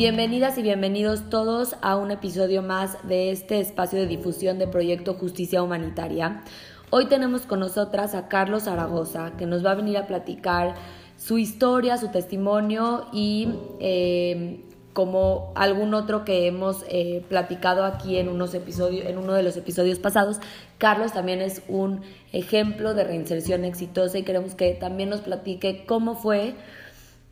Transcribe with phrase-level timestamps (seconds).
[0.00, 5.12] Bienvenidas y bienvenidos todos a un episodio más de este espacio de difusión de Proyecto
[5.12, 6.42] Justicia Humanitaria.
[6.88, 10.74] Hoy tenemos con nosotras a Carlos Zaragoza, que nos va a venir a platicar
[11.18, 18.30] su historia, su testimonio y eh, como algún otro que hemos eh, platicado aquí en,
[18.30, 20.38] unos episodios, en uno de los episodios pasados,
[20.78, 22.00] Carlos también es un
[22.32, 26.54] ejemplo de reinserción exitosa y queremos que también nos platique cómo fue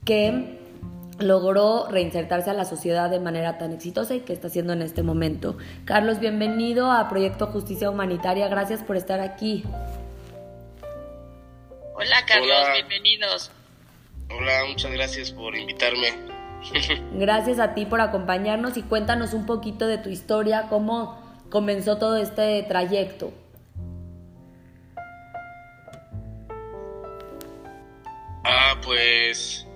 [0.05, 0.68] que
[1.19, 5.03] logró reinsertarse a la sociedad de manera tan exitosa y que está haciendo en este
[5.03, 5.57] momento.
[5.85, 8.49] Carlos, bienvenido a Proyecto Justicia Humanitaria.
[8.49, 9.65] Gracias por estar aquí.
[11.95, 13.51] Hola, Carlos, bienvenidos.
[14.31, 16.15] Hola, muchas gracias por invitarme.
[17.13, 21.17] Gracias a ti por acompañarnos y cuéntanos un poquito de tu historia, cómo
[21.51, 23.33] comenzó todo este trayecto.
[28.45, 29.68] Ah, pues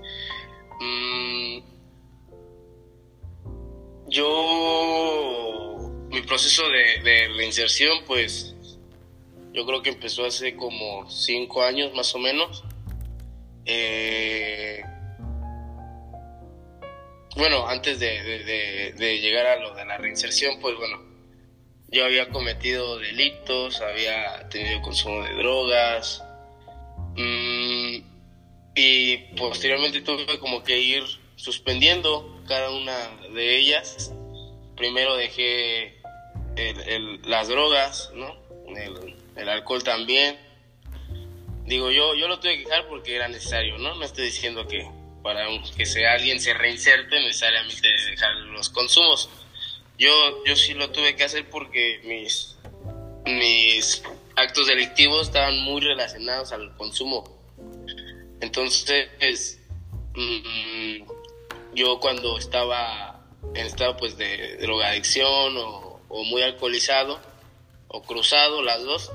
[4.13, 8.55] yo, mi proceso de, reinserción, pues
[9.53, 12.63] yo creo que empezó hace como cinco años más o menos.
[13.65, 14.83] Eh,
[17.37, 21.03] bueno, antes de, llegar a lo de la reinserción, pues bueno,
[21.89, 26.23] yo había cometido delitos, había tenido consumo de drogas.
[27.17, 27.97] Mm,
[28.75, 31.03] y posteriormente tuve como que ir
[31.37, 32.97] suspendiendo cada una
[33.35, 34.13] de ellas.
[34.77, 36.01] Primero dejé
[37.25, 38.37] las drogas, ¿no?
[39.37, 40.39] El, alcohol también.
[41.67, 43.95] Digo, yo, yo lo tuve que dejar porque era necesario, ¿no?
[43.95, 44.87] No estoy diciendo que
[45.23, 49.31] para que sea alguien se reinserte necesariamente dejar los consumos.
[49.99, 52.57] Yo, yo sí lo tuve que hacer porque mis,
[53.25, 54.03] mis
[54.37, 57.43] actos delictivos estaban muy relacionados al consumo
[58.43, 59.61] entonces,
[60.15, 61.05] mm,
[61.75, 63.21] yo cuando estaba
[63.55, 67.19] en estado pues de drogadicción o, muy alcoholizado
[67.89, 69.11] o cruzado, las dos,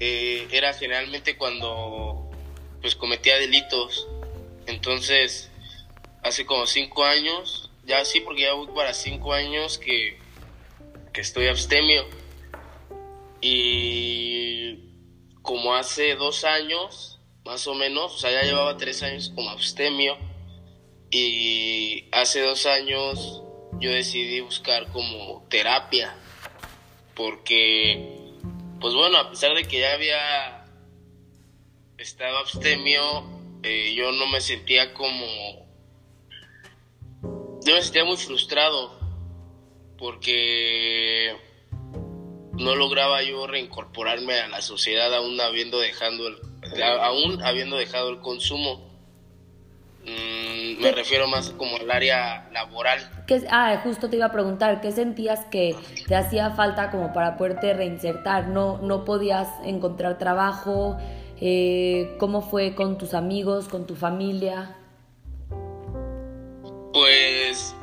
[0.00, 2.30] eh, era generalmente cuando
[2.80, 4.08] pues cometía delitos.
[4.66, 5.50] Entonces,
[6.22, 10.18] hace como cinco años, ya sí, porque ya voy para cinco años que,
[11.12, 12.06] que estoy abstemio.
[13.42, 14.78] Y
[15.42, 20.16] como hace dos años, más o menos, o sea, ya llevaba tres años como abstemio
[21.10, 23.42] y hace dos años
[23.80, 26.14] yo decidí buscar como terapia
[27.14, 28.32] porque,
[28.80, 30.64] pues bueno, a pesar de que ya había
[31.98, 33.02] estado abstemio,
[33.62, 35.26] eh, yo no me sentía como,
[37.22, 38.98] yo me sentía muy frustrado
[39.98, 41.36] porque
[42.52, 46.36] no lograba yo reincorporarme a la sociedad aún habiendo dejando el
[46.82, 48.89] aún habiendo dejado el consumo.
[50.04, 52.98] Mm, me refiero más como al área laboral.
[53.26, 55.76] ¿Qué, ah, justo te iba a preguntar, ¿qué sentías que
[56.08, 58.48] te hacía falta como para poderte reinsertar?
[58.48, 60.96] ¿No, no podías encontrar trabajo?
[61.40, 64.76] Eh, ¿Cómo fue con tus amigos, con tu familia?
[66.92, 67.74] Pues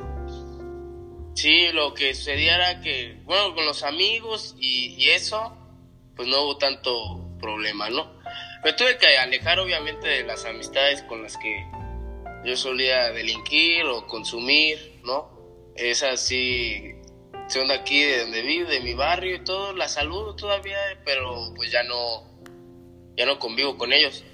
[1.34, 5.56] sí, lo que sucedía era que, bueno, con los amigos y, y eso,
[6.16, 8.18] pues no hubo tanto problema, ¿no?
[8.64, 11.64] Me tuve que alejar obviamente de las amistades con las que
[12.44, 15.30] yo solía delinquir o consumir, ¿no?
[15.76, 16.94] Esas sí
[17.48, 21.52] son de aquí, de donde vivo, de mi barrio y todo, la saludo todavía, pero
[21.56, 22.24] pues ya no,
[23.16, 24.24] ya no convivo con ellos.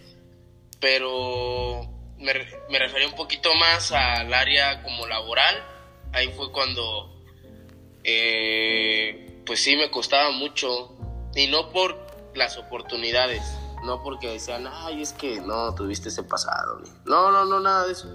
[0.80, 1.88] Pero
[2.18, 2.32] me,
[2.70, 5.62] me refería un poquito más al área como laboral,
[6.12, 7.14] ahí fue cuando,
[8.02, 10.96] eh, pues sí me costaba mucho,
[11.36, 13.42] y no por las oportunidades,
[13.84, 16.80] no porque decían, ay, es que no tuviste ese pasado.
[17.04, 18.08] No, no, no, nada de eso.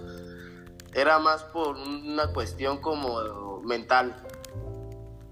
[0.94, 4.16] Era más por una cuestión como mental.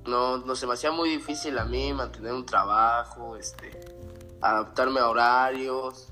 [0.06, 3.80] No, no se me hacía muy difícil a mí mantener un trabajo, este,
[4.42, 6.10] adaptarme a horarios.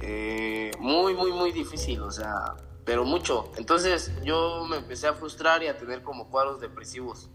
[0.00, 3.50] Eh, muy, muy, muy difícil, o sea, pero mucho.
[3.56, 7.30] Entonces yo me empecé a frustrar y a tener como cuadros depresivos.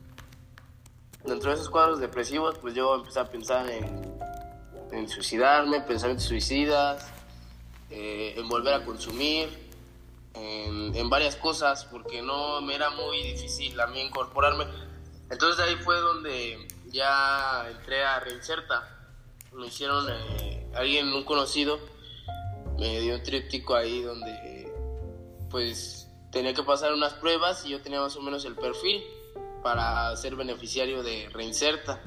[1.24, 4.20] Dentro de esos cuadros depresivos, pues yo empecé a pensar en
[4.92, 7.08] en suicidarme, pensamientos suicidas,
[7.90, 9.70] eh, en volver a consumir.
[10.36, 14.66] en, varias cosas porque no me era muy difícil a mí incorporarme.
[15.30, 19.10] Entonces ahí fue donde ya entré a Reinserta.
[19.54, 21.80] Me hicieron, eh, alguien, un conocido,
[22.78, 24.72] me dio un tríptico ahí donde
[25.50, 29.04] pues tenía que pasar unas pruebas y yo tenía más o menos el perfil
[29.64, 32.02] para ser beneficiario de Reinserta.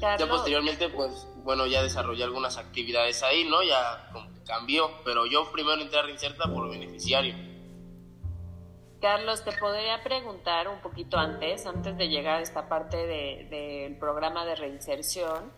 [0.00, 3.62] Ya posteriormente, pues, bueno, ya desarrollé algunas actividades ahí, ¿no?
[3.62, 4.10] Ya
[4.46, 7.34] cambió, pero yo primero entré a Reinserta por beneficiario.
[9.00, 14.46] Carlos, te podría preguntar un poquito antes, antes de llegar a esta parte del programa
[14.46, 15.52] de reinserción,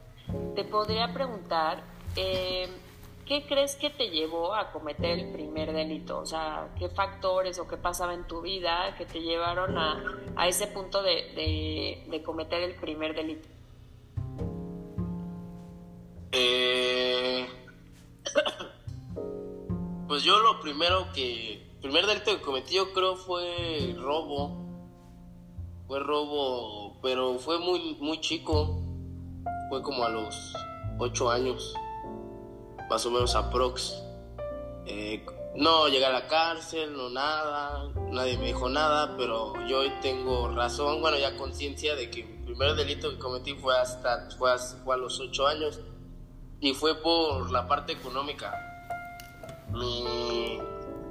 [0.57, 1.85] te podría preguntar,
[2.17, 2.69] eh,
[3.25, 6.19] ¿qué crees que te llevó a cometer el primer delito?
[6.19, 10.03] O sea, ¿qué factores o qué pasaba en tu vida que te llevaron a,
[10.35, 13.49] a ese punto de, de, cometer el primer delito?
[16.39, 17.47] Eh,
[20.07, 24.65] pues yo lo primero que primer delito que cometí yo creo fue robo.
[25.87, 28.83] Fue robo, pero fue muy, muy chico.
[29.71, 30.53] Fue como a los
[30.99, 31.75] 8 años,
[32.91, 33.95] más o menos aprox.
[34.85, 35.25] Eh,
[35.55, 40.49] no llegué a la cárcel, no nada, nadie me dijo nada, pero yo hoy tengo
[40.49, 44.59] razón, bueno, ya conciencia de que el primer delito que cometí fue hasta fue a,
[44.59, 45.81] fue a los 8 años
[46.61, 48.53] y fue por la parte económica.
[49.71, 50.59] Mi,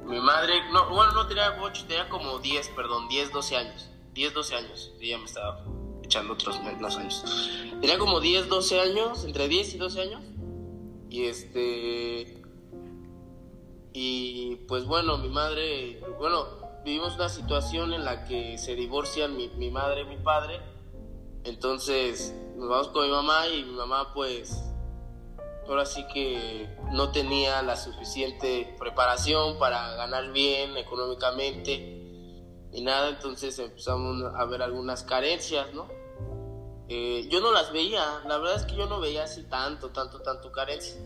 [0.05, 3.89] mi madre, no, bueno, no tenía 8, tenía como 10, perdón, 10, 12 años.
[4.13, 4.93] 10, 12 años.
[4.99, 5.63] Ella me estaba
[6.03, 7.23] echando otros menos años.
[7.81, 10.23] Tenía como 10, 12 años, entre 10 y 12 años.
[11.09, 12.41] Y este.
[13.93, 16.45] Y pues bueno, mi madre, bueno,
[16.83, 20.59] vivimos una situación en la que se divorcian mi, mi madre y mi padre.
[21.45, 24.63] Entonces nos vamos con mi mamá y mi mamá pues
[25.67, 31.95] ahora sí que no tenía la suficiente preparación para ganar bien económicamente
[32.71, 35.87] y nada, entonces empezamos a ver algunas carencias, ¿no?
[36.89, 40.21] Eh, yo no las veía, la verdad es que yo no veía así tanto, tanto,
[40.21, 41.01] tanto carencia,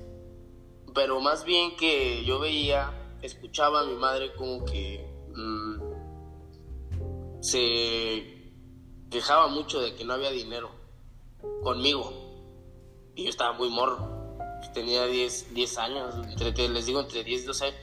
[0.95, 2.91] pero más bien que yo veía,
[3.21, 5.79] escuchaba a mi madre como que mm,
[7.41, 8.51] se
[9.09, 10.71] quejaba mucho de que no había dinero
[11.63, 12.11] conmigo
[13.15, 14.18] y yo estaba muy morro
[14.73, 17.77] tenía 10, 10 años, entre, les digo entre 10 y 12 años.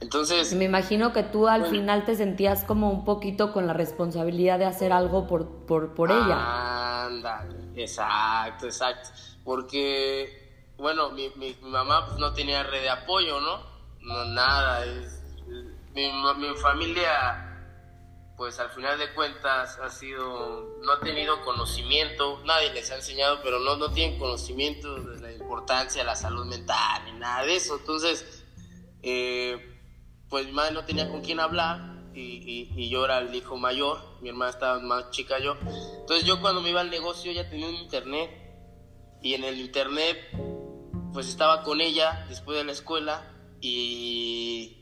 [0.00, 0.52] Entonces...
[0.54, 4.64] Me imagino que tú al final te sentías como un poquito con la responsabilidad de
[4.64, 7.04] hacer algo por, por, por ella.
[7.04, 7.46] Anda,
[7.76, 9.10] exacto, exacto.
[9.44, 13.60] Porque, bueno, mi, mi, mamá pues, no tenía red de apoyo, ¿no?
[14.00, 14.84] No, nada.
[14.84, 15.22] Es,
[15.94, 17.48] mi, mi familia
[18.42, 23.38] pues al final de cuentas ha sido, no ha tenido conocimiento, nadie les ha enseñado,
[23.40, 25.21] pero no, no tienen conocimiento de
[25.52, 27.76] importancia la salud mental ni nada de eso.
[27.78, 28.44] Entonces,
[29.02, 29.78] eh,
[30.28, 33.98] pues mi madre no tenía con quién hablar y, y, yo era el hijo mayor,
[34.20, 35.56] mi hermana estaba más chica yo.
[36.00, 38.30] Entonces yo cuando me iba al negocio ya tenía un internet
[39.22, 40.18] y en el internet
[41.12, 43.22] pues estaba con ella después de la escuela
[43.60, 44.78] y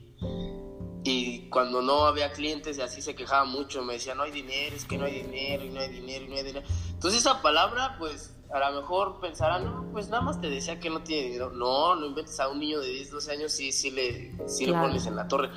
[1.02, 4.76] y cuando no había clientes y así se quejaba mucho, me decía, no hay dinero,
[4.76, 6.66] es que no hay dinero, y no hay dinero, y no hay dinero.
[6.90, 10.90] Entonces esa palabra, pues a lo mejor pensarán, no, pues nada más te decía que
[10.90, 11.50] no tiene dinero.
[11.50, 14.74] No, no inventes a un niño de 10, 12 años, sí, sí le, sí lo
[14.80, 15.50] pones en la torre.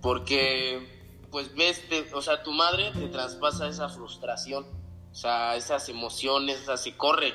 [0.00, 4.66] Porque, pues ves, o sea, tu madre te traspasa esa frustración,
[5.10, 7.34] o sea, esas emociones, así corre.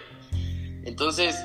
[0.84, 1.38] Entonces,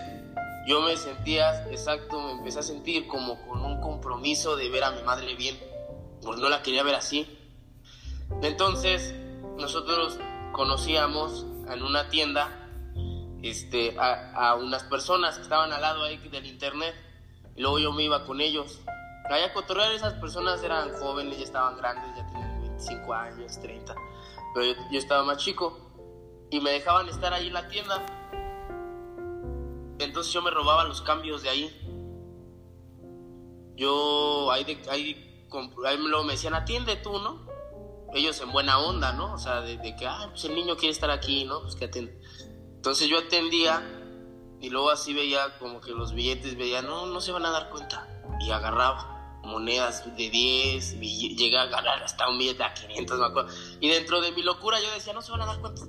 [0.66, 4.90] yo me sentía, exacto, me empecé a sentir como con un compromiso de ver a
[4.90, 5.72] mi madre bien
[6.22, 7.38] pues no la quería ver así.
[8.42, 9.14] Entonces,
[9.58, 10.18] nosotros
[10.52, 12.62] conocíamos en una tienda
[13.42, 16.94] este, a, unas personas que estaban al lado del internet.
[17.56, 18.80] Y luego yo me iba con ellos.
[19.30, 23.94] Allá a cotorrear, esas personas eran jóvenes, ya estaban grandes, ya tenían 25 años, 30.
[24.54, 25.78] Pero yo, yo estaba más chico.
[26.50, 28.04] Y me dejaban estar ahí en la tienda.
[29.99, 31.78] Entonces yo me robaba los cambios de ahí.
[33.76, 35.32] Yo, ahí, de, ahí
[35.87, 37.46] ahí luego me decían, atiende tú, ¿no?
[38.14, 39.34] Ellos en buena onda, ¿no?
[39.34, 41.62] O sea, de, que, ah, pues el niño quiere estar aquí, ¿no?
[41.62, 42.20] Pues que atiende.
[42.82, 43.80] Entonces yo atendía
[44.60, 47.70] y luego así veía como que los billetes, veía, no, no se van a dar
[47.70, 48.08] cuenta.
[48.40, 53.54] Y agarraba monedas de 10, llegué a ganar hasta un billete a 500, me acuerdo.
[53.78, 55.80] Y dentro de mi locura yo decía, no se van a dar cuenta.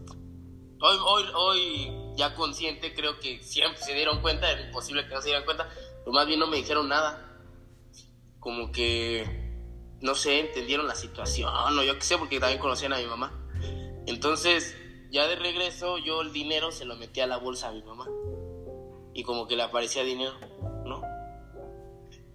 [0.82, 5.22] Hoy, hoy, hoy ya consciente creo que siempre se dieron cuenta, era imposible que no
[5.22, 7.42] se dieran cuenta, pero más bien no me dijeron nada.
[8.40, 13.00] Como que no sé, entendieron la situación, o yo qué sé, porque también conocían a
[13.00, 13.34] mi mamá.
[14.06, 14.78] Entonces,
[15.14, 18.08] ya de regreso, yo el dinero se lo metí a la bolsa a mi mamá.
[19.14, 20.34] Y como que le aparecía dinero,
[20.86, 21.04] ¿no?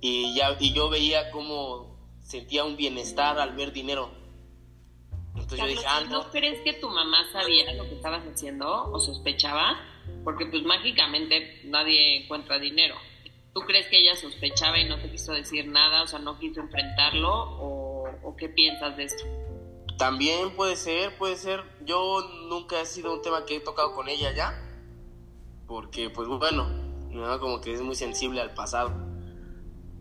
[0.00, 4.12] Y, ya, y yo veía cómo sentía un bienestar al ver dinero.
[5.34, 6.30] Entonces yo dije, ah, no.
[6.30, 9.76] crees que tu mamá sabía lo que estabas haciendo o sospechaba?
[10.22, 12.94] Porque pues mágicamente nadie encuentra dinero.
[13.54, 16.60] ¿Tú crees que ella sospechaba y no te quiso decir nada, o sea, no quiso
[16.60, 19.24] enfrentarlo o, o qué piensas de esto?
[19.98, 21.64] También puede ser, puede ser.
[21.84, 24.56] Yo nunca he sido un tema que he tocado con ella ya,
[25.66, 26.68] porque pues bueno,
[27.40, 28.92] como que es muy sensible al pasado.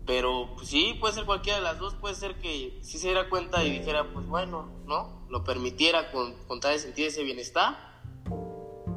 [0.06, 3.28] Pero pues, sí, puede ser cualquiera de las dos, puede ser que sí se diera
[3.28, 5.26] cuenta y dijera, pues bueno, ¿no?
[5.28, 8.00] Lo permitiera con, con tal de sentir ese bienestar.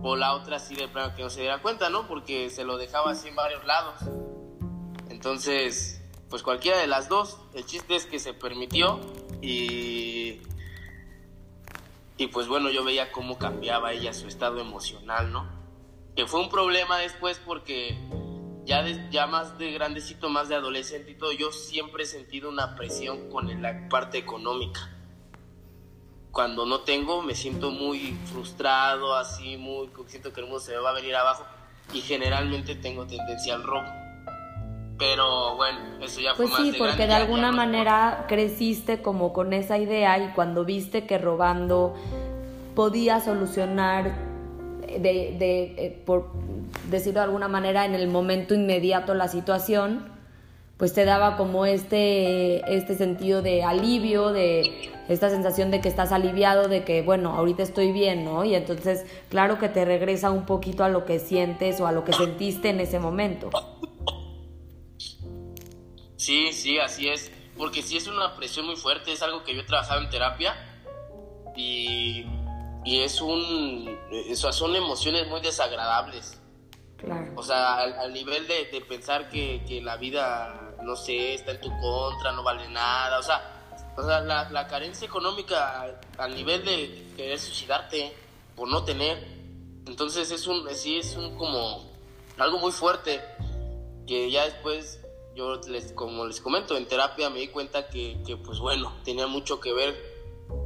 [0.03, 2.07] O la otra sí de plano que no se diera cuenta, ¿no?
[2.07, 4.01] Porque se lo dejaba así en varios lados.
[5.09, 7.39] Entonces, pues cualquiera de las dos.
[7.53, 8.99] El chiste es que se permitió
[9.41, 10.39] y
[12.21, 15.49] y pues bueno, yo veía cómo cambiaba ella su estado emocional, ¿no?
[16.15, 17.97] Que fue un problema después porque
[18.63, 22.75] ya, ya más de grandecito, más de adolescente y todo, yo siempre he sentido una
[22.75, 24.95] presión con la parte económica.
[26.29, 30.77] Cuando no tengo, me siento muy frustrado, así, muy, siento que el mundo se me
[30.77, 31.43] va a venir abajo
[31.91, 34.00] y generalmente tengo tendencia al robo.
[35.01, 39.51] Pero bueno, eso ya fue pues más sí, porque de alguna manera creciste como con
[39.51, 41.95] esa idea y cuando viste que robando
[42.75, 44.15] podía solucionar
[44.81, 46.27] de, de eh, por
[46.91, 50.05] decirlo de alguna manera en el momento inmediato la situación,
[50.77, 56.11] pues te daba como este, este sentido de alivio, de esta sensación de que estás
[56.11, 58.45] aliviado, de que, bueno, ahorita estoy bien, ¿no?
[58.45, 62.03] Y entonces, claro que te regresa un poquito a lo que sientes o a lo
[62.03, 63.49] que sentiste en ese momento.
[66.21, 67.31] Sí, sí, así es.
[67.57, 70.53] Porque sí es una presión muy fuerte, es algo que yo he trabajado en terapia
[71.55, 72.27] y,
[72.85, 73.97] y es un.
[74.35, 76.39] Son emociones muy desagradables.
[76.97, 77.33] Claro.
[77.35, 81.61] O sea, al, nivel de, de pensar que, que, la vida, no sé, está en
[81.61, 83.17] tu contra, no vale nada.
[83.17, 88.15] O sea, o sea la, la carencia económica al nivel de querer suicidarte
[88.55, 89.17] por no tener.
[89.87, 91.91] Entonces es un, sí es un como
[92.37, 93.19] algo muy fuerte
[94.05, 95.00] que ya después
[95.35, 99.27] yo les, como les comento, en terapia me di cuenta que, que pues bueno, tenía
[99.27, 100.11] mucho que ver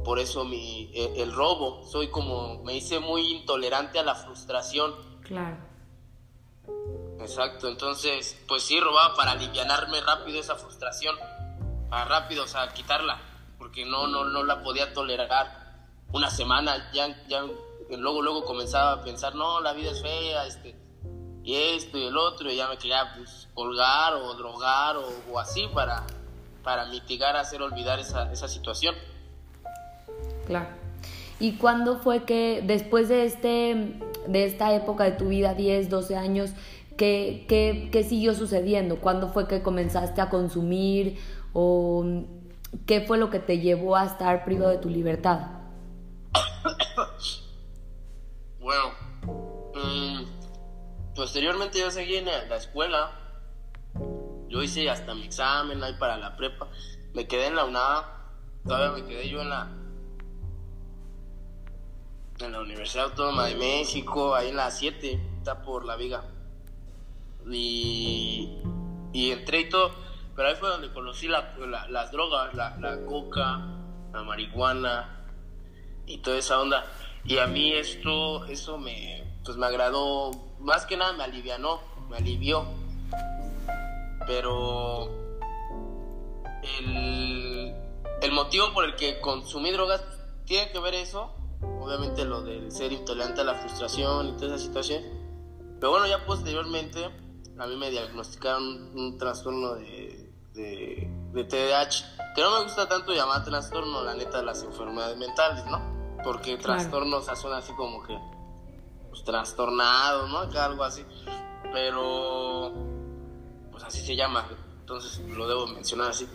[0.04, 1.84] por eso mi, e, el, robo.
[1.84, 4.94] Soy como, me hice muy intolerante a la frustración.
[5.22, 5.58] Claro.
[7.20, 11.16] Exacto, entonces, pues sí, robaba para alivianarme rápido esa frustración,
[11.88, 13.20] para rápido, o sea, quitarla,
[13.58, 15.64] porque no, no, no la podía tolerar.
[16.12, 17.44] Una semana ya, ya,
[17.90, 20.76] luego, luego comenzaba a pensar, no, la vida es fea, este,
[21.46, 25.68] y esto y el otro, y ya me quería pues, colgar o drogar o, así
[25.72, 26.04] para,
[26.64, 28.96] para mitigar, hacer olvidar esa, esa situación.
[30.44, 30.70] Claro.
[31.38, 36.16] ¿Y cuándo fue que, después de, este, de esta época de tu vida, 10, 12
[36.16, 36.50] años,
[36.96, 38.98] ¿qué, qué, qué siguió sucediendo?
[38.98, 41.16] ¿Cuándo fue que comenzaste a consumir?
[41.52, 42.04] ¿O
[42.86, 45.42] qué fue lo que te llevó a estar privado de tu libertad?
[48.58, 49.05] bueno,
[51.16, 53.10] posteriormente yo seguí en la escuela.
[54.48, 56.68] Yo hice hasta mi examen ahí para la prepa.
[57.14, 58.04] Me quedé en la UNAM.
[58.64, 59.68] Todavía me quedé yo en la
[62.40, 66.22] en la Universidad Autónoma de México, ahí en la 7, está por la Viga.
[67.50, 68.58] Y,
[69.12, 69.92] y entré y todo,
[70.34, 71.54] pero ahí fue donde conocí la,
[71.88, 73.60] las drogas, la, la coca,
[74.12, 75.26] la marihuana
[76.06, 76.84] y toda esa onda.
[77.24, 80.30] Y a mí esto, eso me, pues me agradó,
[80.66, 81.80] más que nada me alivianó,
[82.10, 82.64] me alivió.
[84.26, 85.08] Pero
[86.80, 87.72] el,
[88.20, 90.02] el motivo por el que consumí drogas
[90.44, 91.32] tiene que ver eso,
[91.80, 95.04] obviamente lo del ser intolerante a la frustración y toda esa situación.
[95.78, 97.04] Pero bueno, ya posteriormente
[97.58, 103.12] a mí me diagnosticaron un trastorno de, de, de TDAH, que no me gusta tanto
[103.12, 105.80] llamar trastorno, la neta, de las enfermedades mentales, ¿no?
[106.24, 108.18] Porque trastornos suena así como que
[109.16, 110.38] pues, trastornado, ¿no?
[110.60, 111.02] algo así.
[111.72, 112.72] Pero,
[113.70, 114.46] pues así se llama,
[114.80, 116.28] entonces lo debo mencionar así.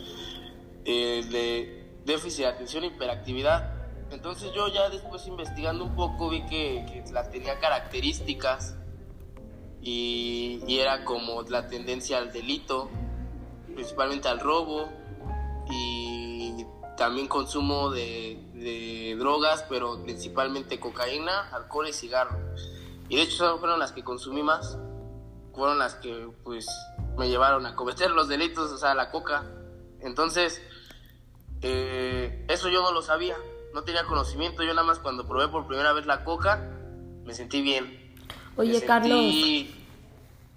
[0.83, 3.75] Eh, de déficit de atención e hiperactividad.
[4.09, 8.75] Entonces yo ya después investigando un poco vi que, que la tenía características
[9.81, 12.89] y, era como la tendencia al delito,
[13.73, 14.89] principalmente al robo
[15.69, 16.65] y
[16.97, 22.37] también consumo de, de drogas, pero principalmente cocaína, alcohol y cigarro.
[23.09, 24.77] Y de hecho fueron las que consumí más,
[25.53, 26.67] fueron las que pues
[27.17, 29.43] me llevaron a cometer los delitos, o sea, la coca.
[29.99, 30.61] Entonces,
[31.61, 33.35] eh, eso yo no lo sabía,
[33.73, 36.69] no tenía conocimiento, yo nada más cuando probé por primera vez la coca,
[37.25, 38.15] me sentí bien.
[38.55, 39.35] Oye, Carlos.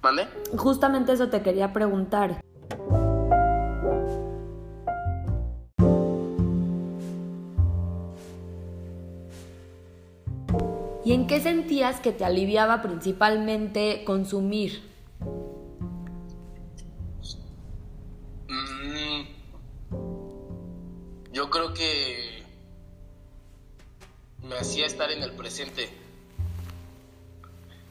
[0.02, 0.28] ¿Mande?
[0.56, 2.42] Justamente eso te quería preguntar.
[11.14, 14.82] ¿Y en qué sentías que te aliviaba principalmente consumir?
[18.48, 19.22] Mm,
[21.30, 22.42] yo creo que
[24.42, 25.88] me hacía estar en el presente.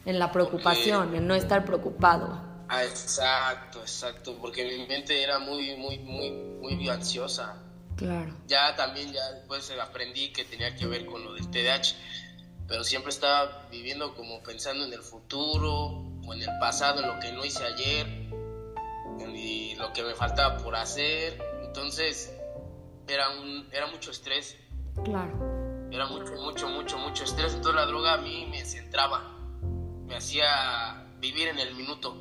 [0.05, 2.41] En la preocupación, en no estar preocupado.
[2.67, 7.55] Ah, exacto, exacto, porque mi mente era muy, muy, muy, muy ansiosa.
[7.95, 8.35] Claro.
[8.47, 11.95] Ya también, ya después aprendí que tenía que ver con lo del TDAH
[12.73, 17.19] pero siempre estaba viviendo como pensando en el futuro o en el pasado, en lo
[17.19, 18.07] que no hice ayer,
[19.31, 21.39] y lo que me faltaba por hacer.
[21.63, 22.35] Entonces,
[23.07, 24.57] era, un, era mucho estrés.
[25.03, 25.37] Claro.
[25.91, 27.53] Era mucho, mucho, mucho, mucho estrés.
[27.53, 29.37] Entonces la droga a mí me centraba,
[30.07, 32.17] me hacía vivir en el minuto.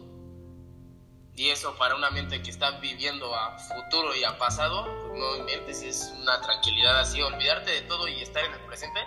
[1.35, 5.81] Y eso para una mente que está viviendo a futuro y a pasado, no inventes,
[5.81, 9.01] es una tranquilidad así, olvidarte de todo y estar en el presente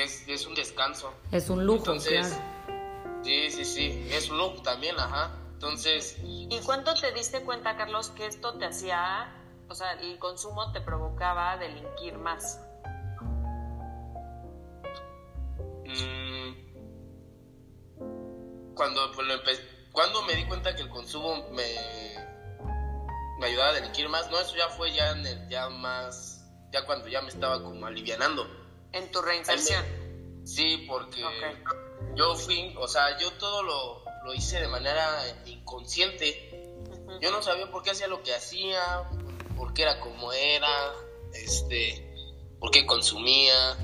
[0.00, 1.12] es, un descanso.
[1.30, 2.38] Es un lujo, Entonces,
[3.22, 5.30] Sí, sí, sí, es un lujo también, ajá.
[5.52, 6.18] Entonces...
[6.24, 9.32] ¿Y cuándo te diste cuenta, Carlos, que esto te hacía,
[9.68, 12.60] o sea, el consumo te provocaba delinquir más?
[15.86, 16.52] Mm,
[18.74, 21.64] cuando, pues, cuando me di cuenta que el consumo me,
[23.38, 26.84] me ayudaba a delinquir más, no, eso ya fue ya en el, ya más, ya
[26.86, 28.61] cuando ya me estaba como alivianando
[28.92, 29.84] en tu reinserción.
[30.44, 31.22] Sí, porque
[32.14, 35.08] yo fui, o sea, yo todo lo, lo hice de manera
[35.46, 36.50] inconsciente.
[37.20, 38.80] Yo no sabía por qué hacía lo que hacía,
[39.56, 40.92] por qué era como era,
[41.32, 42.12] este,
[42.58, 43.76] por qué consumía,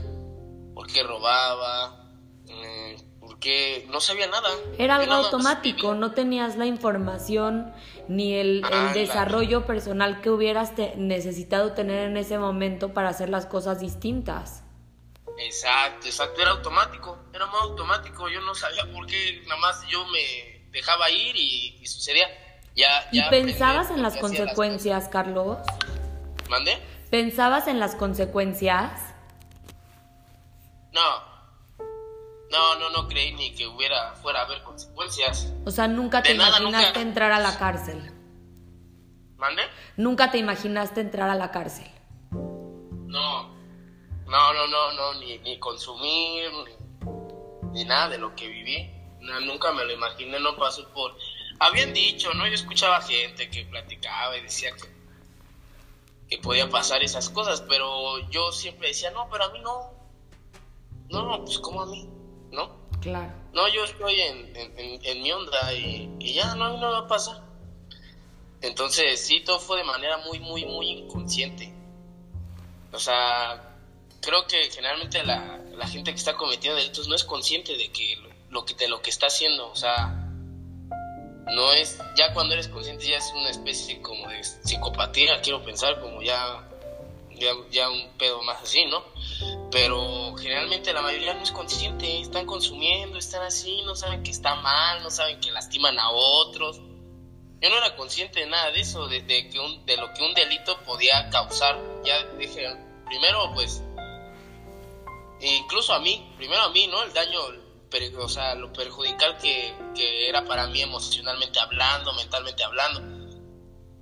[0.75, 2.11] por qué robaba,
[2.49, 4.49] eh, por qué no sabía nada.
[4.79, 7.73] Era algo automático, no tenías la información
[8.09, 13.47] ni el, el desarrollo personal que hubieras necesitado tener en ese momento para hacer las
[13.47, 14.65] cosas distintas.
[15.39, 20.05] Exacto, exacto, era automático, era más automático, yo no sabía por qué, nada más yo
[20.07, 22.27] me dejaba ir y, sucedía.
[22.75, 25.59] Ya, ¿Y pensabas en las consecuencias, Carlos?
[26.49, 26.79] ¿Mande?
[27.11, 28.93] ¿Pensabas en las consecuencias?
[30.93, 31.23] No,
[32.51, 35.53] no, no, no creí ni que hubiera, fuera a haber consecuencias.
[35.65, 38.13] O sea, nunca te imaginaste entrar a la cárcel.
[39.37, 39.63] ¿Mande?
[39.97, 41.87] Nunca te imaginaste entrar a la cárcel.
[42.33, 43.58] No,
[44.29, 46.51] no, no, no, no, ni, ni consumir,
[47.73, 48.91] ni, nada de lo que viví.
[49.21, 51.17] nunca me lo imaginé, no pasó por...
[51.61, 52.47] Habían dicho, ¿no?
[52.47, 54.89] Yo escuchaba gente que platicaba y decía que,
[56.29, 59.93] que podía pasar esas cosas, pero yo siempre decía, no, pero a mí no.
[61.09, 62.07] No, pues como a mí,
[62.53, 62.77] ¿no?
[63.01, 63.33] Claro.
[63.55, 67.09] No, yo estoy en, en, en, mi onda y, y, ya, no, no va a
[67.09, 67.43] pasar.
[68.61, 71.73] Entonces, sí, todo fue de manera muy, muy, muy inconsciente.
[72.93, 73.68] O sea,
[74.21, 78.19] creo que generalmente la, la, gente que está cometiendo delitos no es consciente de que
[78.51, 80.29] lo, que de lo que está haciendo, o sea,
[81.47, 86.01] no es, ya cuando eres consciente ya es una especie como de psicopatía, quiero pensar,
[86.01, 86.69] como ya,
[87.31, 89.05] ya, ya un pedo más así, ¿no?
[89.71, 94.57] Pero generalmente la mayoría no es consciente, están consumiendo, están así, no saben que está
[94.57, 96.81] mal, no saben que lastiman a otros.
[97.61, 100.23] Yo no era consciente de nada de eso, de, de que un, de lo que
[100.23, 101.79] un delito podía causar.
[102.05, 102.69] Ya dije,
[103.07, 103.83] primero pues
[105.41, 107.03] incluso a mí, primero a mí, ¿no?
[107.03, 107.41] El daño,
[108.19, 113.01] o sea, lo perjudicial que, que era para mí emocionalmente hablando, mentalmente hablando.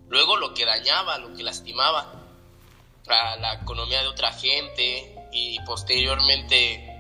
[0.09, 2.13] Luego lo que dañaba, lo que lastimaba
[3.09, 6.93] a la economía de otra gente y posteriormente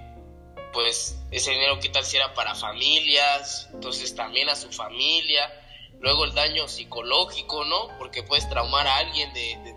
[0.72, 5.50] pues ese dinero qué tal si era para familias, entonces también a su familia,
[6.00, 7.96] luego el daño psicológico, ¿no?
[7.98, 9.75] Porque puedes traumar a alguien de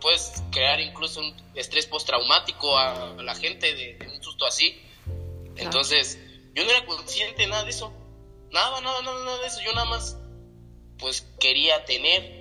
[0.00, 4.80] puedes crear incluso un estrés postraumático a, la gente de, un susto así.
[5.56, 6.18] Entonces,
[6.54, 7.92] yo no era consciente de nada de eso.
[8.50, 9.60] Nada, nada, nada, nada de eso.
[9.60, 10.16] Yo nada más,
[10.98, 12.40] pues quería tener.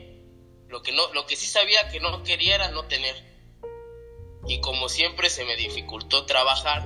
[0.68, 3.16] Lo que, no, lo que sí sabía que no quería era no tener.
[4.48, 6.86] Y como siempre se me dificultó trabajar,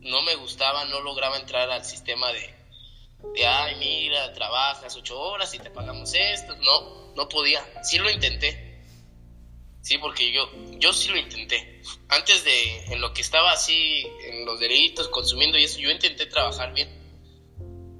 [0.00, 2.54] no me gustaba, no lograba entrar al sistema de,
[3.34, 6.56] de ay, mira, trabajas ocho horas y te pagamos esto.
[6.56, 7.64] No, no podía.
[7.84, 8.65] Sí lo intenté
[9.86, 11.80] Sí, porque yo, yo sí lo intenté.
[12.08, 16.26] Antes de, en lo que estaba así, en los delitos, consumiendo y eso, yo intenté
[16.26, 16.90] trabajar bien.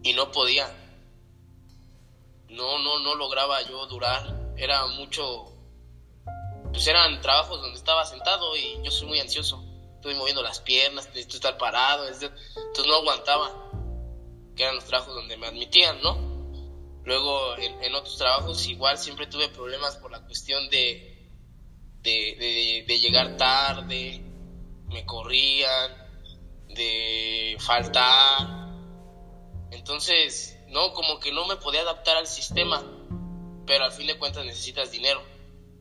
[0.03, 0.67] Y no podía.
[2.49, 4.53] No, no, no lograba yo durar.
[4.57, 5.55] Era mucho,
[6.73, 9.65] pues eran trabajos donde estaba sentado y yo soy muy ansioso.
[9.95, 12.33] Estoy moviendo las piernas, necesito estar parado, entonces
[12.85, 13.71] no aguantaba.
[14.57, 16.17] Que eran los trabajos donde me admitían, ¿no?
[17.05, 21.16] Luego en, en otros trabajos igual siempre tuve problemas por la cuestión de
[22.07, 24.23] de, llegar tarde,
[24.89, 25.93] me corrían,
[26.69, 28.71] de faltar.
[29.71, 32.85] Entonces, no, como que no me podía adaptar al sistema,
[33.67, 35.23] pero al fin de cuentas necesitas dinero,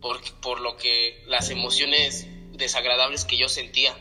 [0.02, 3.96] por, por lo que las emociones desagradables que yo sentía.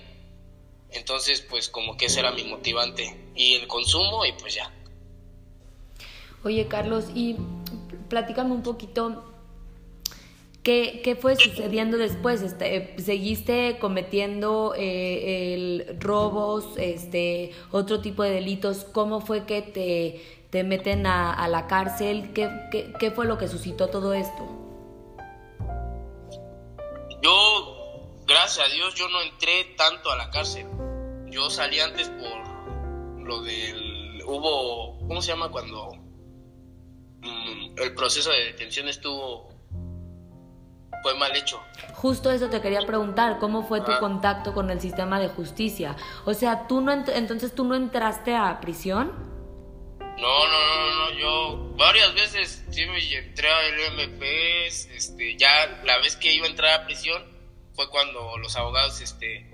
[0.91, 3.33] Entonces, pues como que ese era mi motivante.
[3.35, 4.73] Y el consumo y pues ya.
[6.45, 7.37] Oye, Carlos, y
[8.09, 9.34] platícame un poquito
[10.65, 12.41] ¿Qué, fue sucediendo después?
[12.41, 18.85] Este, ¿Seguiste cometiendo eh, robos, este, otro tipo de delitos?
[18.85, 22.33] ¿Cómo fue que te, te meten a, la cárcel?
[22.33, 22.49] ¿Qué,
[22.99, 24.43] ¿Qué, fue lo que suscitó todo esto?
[27.21, 30.67] Yo, gracias a Dios, yo no entré tanto a la cárcel.
[31.27, 34.23] Yo salí antes por lo del...
[34.27, 35.93] Hubo, ¿cómo se llama cuando
[37.21, 39.54] mm, el proceso de detención estuvo
[41.05, 41.63] fue mal hecho.
[41.93, 45.97] Justo eso te quería preguntar, ¿cómo fue tu contacto con el sistema de justicia?
[46.25, 49.13] O sea, tú no entonces tú no entraste a prisión?
[50.01, 55.99] No, no, no, no, yo varias veces sí me entré al MP, este, ya la
[55.99, 57.23] vez que iba a entrar a prisión
[57.75, 59.53] fue cuando los abogados este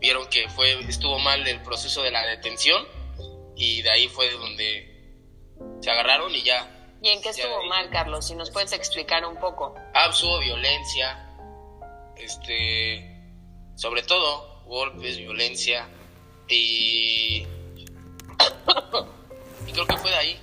[0.00, 2.86] vieron que fue estuvo mal el proceso de la detención
[3.56, 4.94] y de ahí fue donde
[5.80, 8.26] se agarraron y ya ¿Y en qué estuvo mal, Carlos?
[8.26, 9.74] Si nos puedes explicar un poco.
[9.92, 11.36] Ah, pues, violencia,
[12.16, 13.20] este,
[13.74, 15.86] sobre todo golpes, violencia
[16.48, 17.46] y,
[19.66, 20.40] y creo que fue de ahí,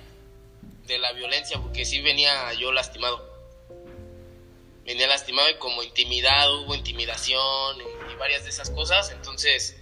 [0.86, 3.28] de la violencia, porque sí venía yo lastimado.
[4.84, 9.80] Venía lastimado y como intimidado, hubo intimidación y varias de esas cosas, entonces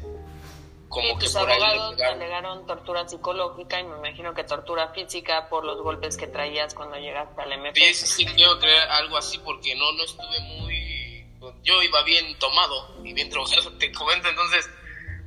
[0.90, 5.64] como que por abogados ahí alegaron tortura psicológica y me imagino que tortura física por
[5.64, 7.94] los golpes que traías cuando llegaste al MP.
[7.94, 11.24] Sí, sí, quiero creer algo así porque no, no estuve muy...
[11.62, 14.68] Yo iba bien tomado y bien drogado, te comento, entonces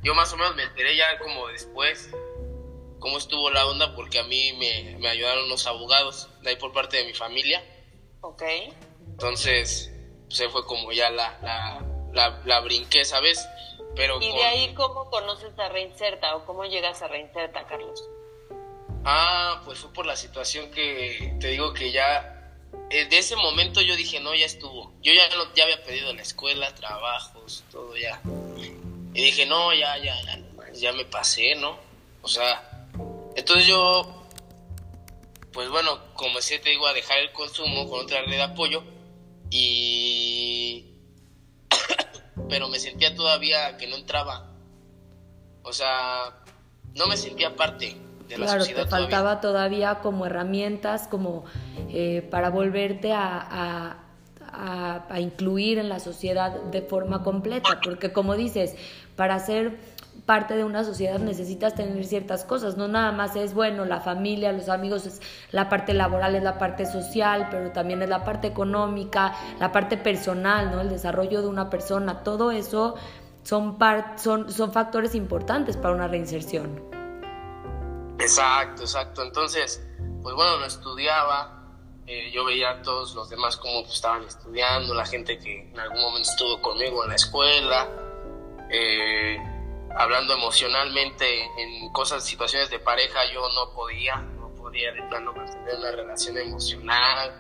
[0.04, 2.12] yo más o menos me enteré ya como después
[2.99, 6.73] cómo estuvo la onda porque a mí me, me ayudaron los abogados de ahí por
[6.73, 7.63] parte de mi familia.
[8.19, 8.43] Ok.
[9.08, 9.93] Entonces,
[10.28, 13.47] pues fue como ya la, la, la, la brinqué, ¿sabes?
[13.95, 18.03] Y de ahí, ¿cómo conoces a Reinserta o cómo llegas a Reinserta, Carlos?
[19.06, 22.56] Ah, pues fue por la situación que te digo que ya,
[22.89, 24.93] eh, de ese momento yo dije, no, ya estuvo.
[25.01, 28.21] Yo ya, ya había pedido la escuela, trabajos, todo ya.
[29.13, 30.39] Y dije, no, ya, ya, ya,
[30.73, 31.77] ya me pasé, ¿no?
[32.21, 32.88] O sea,
[33.36, 34.25] entonces yo,
[35.51, 38.84] pues bueno, comencé, te digo, a dejar el consumo con otra red de apoyo
[39.51, 40.33] y
[42.49, 44.49] pero me sentía todavía que no entraba.
[45.63, 46.43] O sea,
[46.95, 48.88] no me sentía parte de la claro, sociedad.
[48.88, 49.99] Claro, te faltaba todavía.
[50.01, 51.45] como herramientas, como
[51.89, 53.99] eh, para volverte a,
[54.53, 58.75] a, a incluir en la sociedad de forma completa, porque como dices,
[59.15, 59.77] para ser
[60.26, 64.54] parte de una sociedad necesitas tener ciertas cosas, no nada más es, bueno, la familia,
[64.54, 68.48] los amigos, es la parte laboral, es la parte social, pero también es la parte
[68.48, 70.82] económica, la parte personal, ¿no?
[70.82, 72.96] El desarrollo de una persona, todo eso
[73.44, 73.78] son,
[74.16, 76.82] son, son factores importantes para una reinserción.
[78.20, 79.24] Exacto, exacto.
[79.24, 79.86] Entonces,
[80.22, 81.64] pues bueno, no estudiaba,
[82.08, 86.02] eh, yo veía a todos los demás cómo estaban estudiando, la gente que en algún
[86.02, 87.90] momento estuvo conmigo en la escuela.
[88.70, 89.38] Eh,
[89.95, 95.75] hablando emocionalmente en cosas, situaciones de pareja, yo no podía, no podía de plano mantener
[95.77, 97.39] una relación emocional.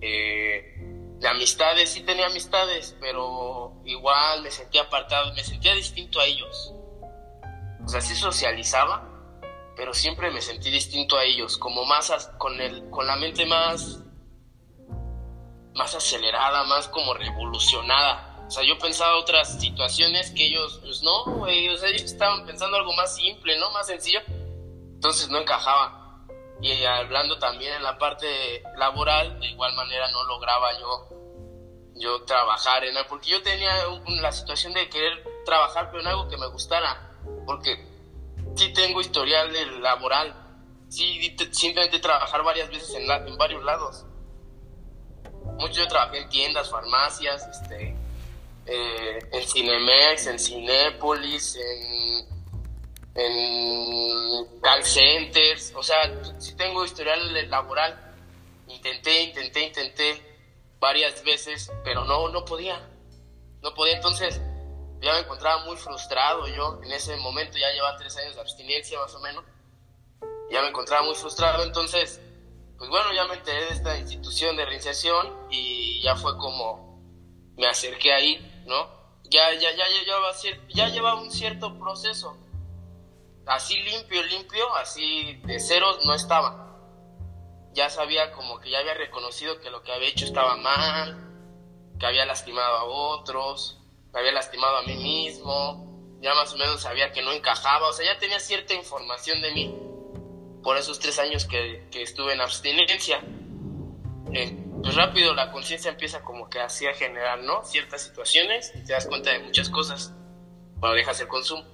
[0.00, 0.74] Eh,
[1.18, 6.74] de amistades, sí tenía amistades, pero igual me sentía apartado, me sentía distinto a ellos.
[7.84, 9.08] O sea, sí socializaba,
[9.76, 14.02] pero siempre me sentí distinto a ellos, como más con, el, con la mente más,
[15.74, 21.24] más acelerada, más como revolucionada o sea, yo pensaba otras situaciones que ellos, pues no,
[21.24, 23.70] güey, o sea, ellos estaban pensando algo más simple, ¿no?
[23.70, 24.20] Más sencillo.
[24.94, 26.24] Entonces no encajaba.
[26.60, 31.08] Y hablando también en la parte laboral, de igual manera no lograba yo,
[31.96, 33.72] yo trabajar en algo, porque yo tenía
[34.20, 37.12] la situación de querer trabajar, pero en algo que me gustara,
[37.46, 37.86] porque
[38.56, 39.52] sí tengo historial
[39.82, 40.34] laboral,
[40.88, 44.04] sí simplemente trabajar varias veces en, en varios lados.
[45.58, 47.96] Mucho yo trabajé en tiendas, farmacias, este,
[48.66, 52.26] eh, en Cinemex, en Cinépolis, en,
[53.14, 58.00] en call centers, o sea, sí tengo historial laboral.
[58.66, 60.22] Intenté, intenté, intenté
[60.80, 62.80] varias veces, pero no, no podía.
[63.62, 64.40] No podía, entonces
[65.00, 68.98] ya me encontraba muy frustrado yo en ese momento, ya llevaba tres años de abstinencia
[68.98, 69.44] más o menos,
[70.50, 72.20] ya me encontraba muy frustrado, entonces,
[72.78, 77.02] pues bueno, ya me enteré de esta institución de reinserción y ya fue como
[77.56, 79.04] me acerqué ahí ¿no?
[79.24, 82.36] Ya, ya, ya, ya, ya llevaba un cierto proceso.
[83.46, 86.62] así limpio, limpio, así de cero no estaba.
[87.72, 91.18] Ya sabía como que ya había reconocido que lo que había hecho estaba mal,
[91.98, 93.78] que había lastimado a otros,
[94.12, 97.92] que había lastimado a mí mismo, ya más o menos sabía que no encajaba, o
[97.92, 99.78] sea, ya tenía cierta información de mí
[100.62, 103.20] por esos tres años que, estuve en abstinencia.
[104.92, 107.64] Rápido la conciencia empieza como que así a generar, ¿no?
[107.64, 110.12] Ciertas situaciones y te das cuenta de muchas cosas
[110.80, 111.64] cuando dejas el consumo.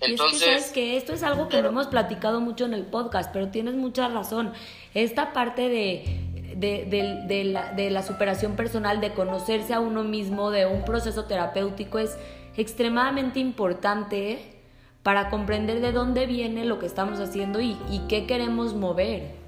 [0.00, 2.74] Entonces, y es que sabes que esto es algo que no hemos platicado mucho en
[2.74, 4.52] el podcast, pero tienes mucha razón.
[4.94, 10.66] Esta parte de, de, la, de la superación personal, de conocerse a uno mismo, de
[10.66, 12.16] un proceso terapéutico, es
[12.56, 14.56] extremadamente importante
[15.02, 19.39] para comprender de dónde viene lo que estamos haciendo y, y qué queremos mover.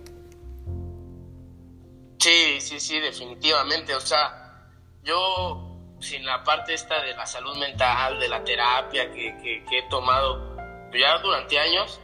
[2.23, 3.97] Sí, sí, sí, definitivamente.
[3.97, 4.69] O sea,
[5.03, 10.57] yo sin la parte esta de la salud mental, de la terapia que, he tomado
[10.93, 12.01] ya durante años,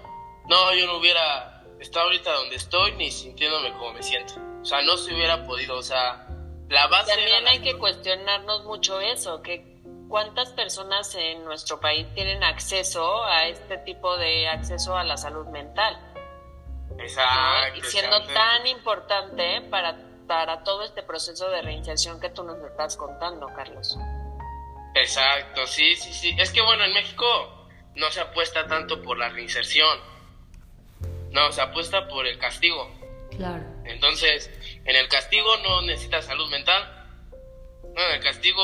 [0.48, 4.35] no, yo no hubiera estado ahorita donde estoy ni sintiéndome como me siento.
[4.61, 6.26] O sea, no se hubiera podido, o sea,
[6.68, 7.14] la base...
[7.14, 13.46] También hay que cuestionarnos mucho eso, que cuántas personas en nuestro país tienen acceso a
[13.46, 15.96] este tipo de acceso a la salud mental.
[16.98, 17.78] Exacto.
[17.78, 22.97] Y siendo tan importante para para todo este proceso de reinserción que tú nos estás
[22.97, 23.99] contando, Carlos.
[24.95, 26.37] Exacto, sí, sí, sí.
[26.38, 27.27] Es que bueno, en México
[27.97, 29.99] no se apuesta tanto por la reinserción.
[31.33, 32.88] No, se apuesta por el castigo.
[33.37, 33.64] Claro.
[33.85, 34.51] Entonces,
[34.85, 36.95] en el castigo no necesitas salud mental.
[37.95, 38.62] No, en el castigo,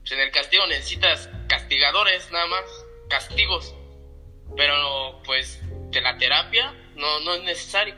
[0.00, 2.64] pues en el castigo necesitas castigadores, nada más,
[3.08, 3.74] castigos.
[4.56, 7.94] Pero pues de la terapia no, no es necesario.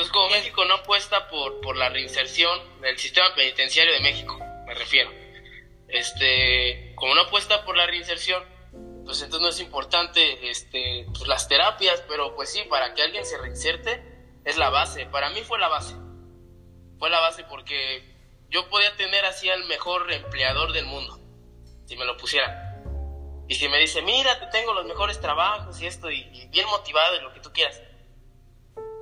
[0.00, 4.72] Entonces, como México no apuesta por, por la reinserción del sistema penitenciario de México, me
[4.72, 5.10] refiero.
[5.88, 8.42] Este, como no apuesta por la reinserción,
[9.04, 13.26] pues entonces no es importante este, pues las terapias, pero pues sí, para que alguien
[13.26, 14.02] se reinserte
[14.46, 15.04] es la base.
[15.04, 15.94] Para mí fue la base.
[16.98, 18.02] Fue la base porque
[18.48, 21.20] yo podía tener así al mejor empleador del mundo,
[21.84, 22.82] si me lo pusiera.
[23.48, 27.16] Y si me dice, mira, te tengo los mejores trabajos y esto, y bien motivado
[27.16, 27.82] y lo que tú quieras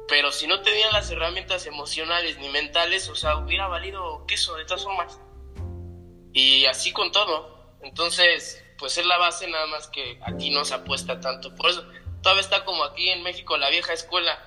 [0.09, 4.65] pero si no tenían las herramientas emocionales ni mentales, o sea, hubiera valido queso de
[4.65, 5.21] todas formas.
[6.33, 7.77] Y así con todo.
[7.83, 11.55] Entonces, pues es la base nada más que aquí no se apuesta tanto.
[11.55, 11.85] Por eso
[12.23, 14.43] todavía está como aquí en México la vieja escuela.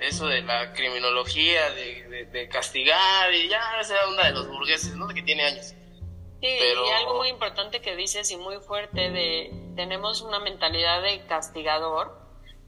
[0.00, 5.06] Eso de la criminología, de, castigar, y ya esa onda de los burgueses, ¿no?
[5.06, 5.74] De que tiene años.
[6.40, 11.24] Sí, y algo muy importante que dices y muy fuerte de tenemos una mentalidad de
[11.26, 12.21] castigador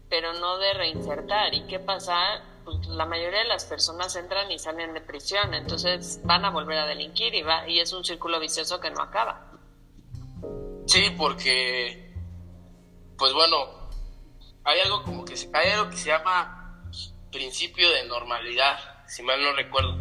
[0.08, 1.54] pero no de reinsertar.
[1.54, 2.42] ¿Y qué pasa?
[2.64, 6.78] Pues la mayoría de las personas entran y salen de prisión, entonces van a volver
[6.78, 9.50] a delinquir y, va, y es un círculo vicioso que no acaba.
[10.86, 12.14] Sí, porque,
[13.18, 13.90] pues bueno,
[14.64, 16.82] hay algo como que hay algo que se llama
[17.30, 19.98] principio de normalidad, si mal no recuerdo.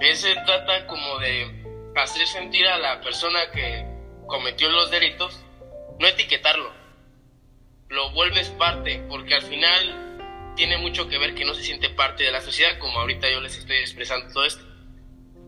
[0.00, 3.86] Ese trata como de hacer sentir a la persona que
[4.26, 5.42] cometió los delitos,
[5.98, 6.81] no etiquetarlo
[7.92, 12.24] lo vuelves parte, porque al final tiene mucho que ver que no se siente parte
[12.24, 14.64] de la sociedad, como ahorita yo les estoy expresando todo esto.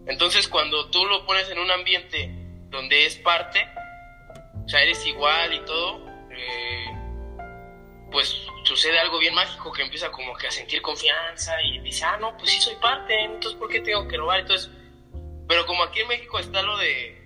[0.07, 2.31] Entonces cuando tú lo pones en un ambiente
[2.69, 3.67] donde es parte,
[4.63, 6.87] o sea, eres igual y todo, eh,
[8.13, 12.19] pues sucede algo bien mágico que empieza como que a sentir confianza y dice, ah,
[12.21, 14.41] no, pues sí soy parte, entonces ¿por qué tengo que robar?
[14.41, 14.71] Entonces,
[15.49, 17.23] pero como aquí en México está lo de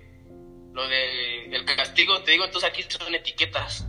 [0.71, 3.88] lo de el castigo, te digo, entonces aquí son etiquetas.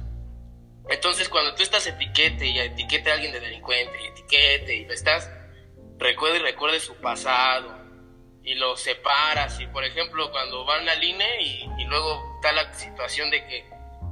[0.89, 4.93] Entonces, cuando tú estás etiquete y etiquete a alguien de delincuente y etiquete y lo
[4.93, 5.31] estás,
[5.99, 7.79] recuerda y recuerde su pasado
[8.43, 9.61] y lo separas.
[9.61, 13.69] Y por ejemplo, cuando van al INE y, luego está la situación de que,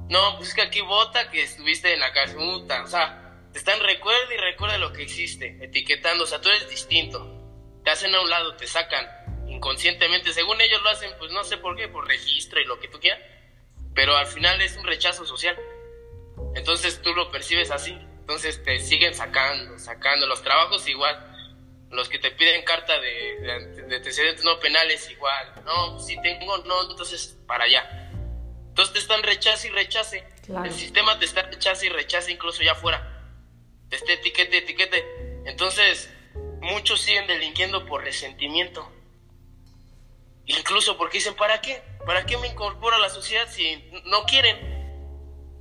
[0.08, 3.80] no, pues es que aquí vota que estuviste en la cárcel, o sea, te están
[3.80, 7.34] recuerda y recuerda lo que hiciste, etiquetando, o sea, tú eres distinto.
[7.84, 9.06] Te hacen a un lado, te sacan
[9.48, 12.88] inconscientemente, según ellos lo hacen, pues no sé por qué, por registro y lo que
[12.88, 13.20] tú quieras,
[13.94, 15.56] pero al final es un rechazo social.
[16.54, 17.92] Entonces tú lo percibes así.
[18.20, 20.26] Entonces te siguen sacando, sacando.
[20.26, 21.24] Los trabajos igual.
[21.90, 23.40] Los que te piden carta de,
[23.86, 25.54] de, antecedentes no penales igual.
[25.64, 28.10] No, si tengo, no, entonces para allá.
[28.68, 30.26] Entonces te están rechace y rechace.
[30.64, 33.24] El sistema te está rechace y rechace incluso ya afuera.
[33.88, 35.42] Te está etiquete, etiquete.
[35.46, 36.10] Entonces
[36.60, 38.92] muchos siguen delinquiendo por resentimiento.
[40.44, 41.82] Incluso porque dicen, ¿para qué?
[42.06, 44.77] ¿Para qué me incorporo a la sociedad si no quieren?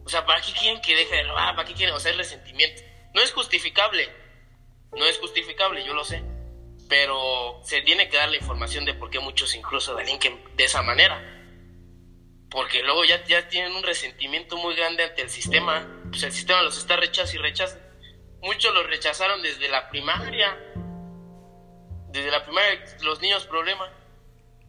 [0.08, 1.26] O sea, ¿para qué quieren que deje de?
[1.34, 1.94] ¿Para qué quieren?
[1.94, 2.82] O sea, el resentimiento.
[3.14, 4.10] No es justificable.
[4.94, 6.24] No es justificable, yo lo sé.
[6.88, 10.82] Pero se tiene que dar la información de por qué muchos incluso delinquen de esa
[10.82, 11.22] manera.
[12.50, 15.86] Porque luego ya, ya tienen un resentimiento muy grande ante el sistema.
[16.10, 17.78] pues el sistema los está rechazando y rechaza.
[18.42, 20.58] Muchos los rechazaron desde la primaria.
[22.12, 23.90] Desde la primaria los niños problemas.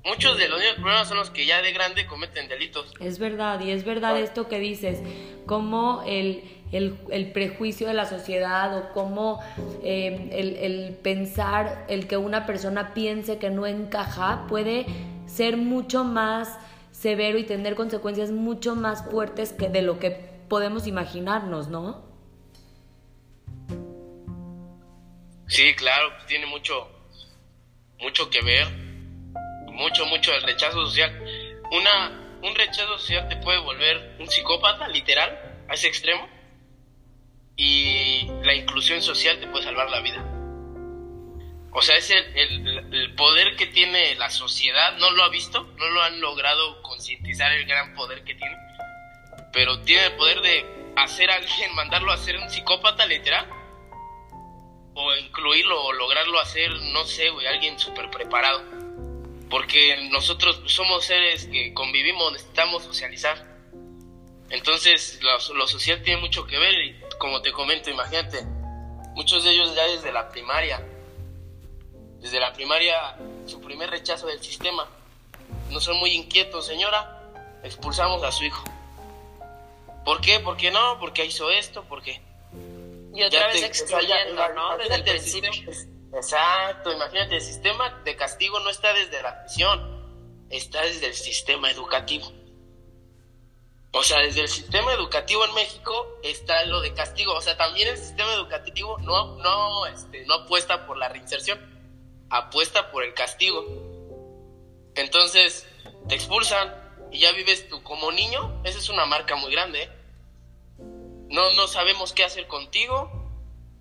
[0.04, 2.92] Muchos de los niños problemas son los que ya de grande cometen delitos.
[3.00, 5.00] Es verdad, y es verdad esto que dices,
[5.46, 9.40] como el, el, prejuicio de la sociedad o como
[9.82, 14.86] eh, el, el pensar, el que una persona piense que no encaja puede
[15.26, 16.58] ser mucho más
[16.92, 20.10] severo y tener consecuencias mucho más fuertes que de lo que
[20.48, 22.08] podemos imaginarnos, ¿no?
[25.46, 26.88] Sí, claro, tiene mucho,
[28.00, 28.66] mucho que ver,
[29.78, 31.10] mucho, mucho el rechazo social.
[31.70, 36.28] Una, un rechazo social te puede volver un psicópata, literal, a ese extremo,
[37.56, 40.24] y la inclusión social te puede salvar la vida.
[41.72, 46.02] O sea, es el, poder que tiene la sociedad, no lo ha visto, no lo
[46.02, 48.56] han logrado concientizar el gran poder que tiene,
[49.52, 53.46] pero tiene el poder de hacer a alguien, mandarlo a ser un psicópata literal,
[54.94, 58.77] o incluirlo, o lograrlo hacer, no sé, güey, alguien súper preparado.
[59.50, 63.46] Porque nosotros somos seres que convivimos, necesitamos socializar.
[64.50, 68.42] Entonces, lo, lo social tiene mucho que ver, y como te comento, imagínate,
[69.14, 70.82] muchos de ellos ya desde la primaria
[72.20, 74.88] desde la primaria su primer rechazo del sistema.
[75.70, 77.14] No son muy inquietos, señora.
[77.62, 78.64] Expulsamos a su hijo.
[80.04, 80.40] ¿Por qué?
[80.40, 80.98] ¿Por qué no?
[80.98, 82.20] Porque hizo esto, ¿por qué?
[83.14, 84.76] Y otra vez excluyendo, ¿no?
[84.78, 85.50] Desde el principio.
[86.12, 91.70] Exacto, imagínate, el sistema de castigo no está desde la prisión, está desde el sistema
[91.70, 92.32] educativo.
[93.92, 97.34] O sea, desde el sistema educativo en México está lo de castigo.
[97.34, 101.78] O sea, también el sistema educativo no, no, este, no apuesta por la reinserción
[102.30, 103.64] apuesta por el castigo.
[104.94, 105.66] Entonces,
[106.08, 106.74] te expulsan
[107.10, 109.84] y ya vives tú como niño, esa es una marca muy grande.
[109.84, 109.90] ¿eh?
[111.28, 113.10] No, no sabemos qué hacer contigo,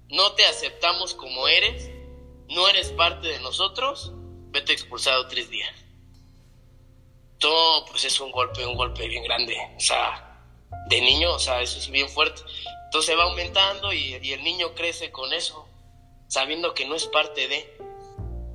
[0.10, 1.90] no te aceptamos como eres,
[2.50, 4.12] no eres parte de nosotros,
[4.50, 5.74] vete expulsado tres días.
[7.40, 10.42] Todo pues es un golpe, un golpe bien grande, o sea,
[10.90, 12.42] de niño, o sea, eso es bien fuerte.
[12.86, 15.68] Entonces va aumentando y el niño crece con eso,
[16.28, 17.78] sabiendo que no es parte de